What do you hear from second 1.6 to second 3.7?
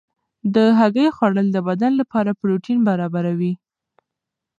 بدن لپاره پروټین برابروي.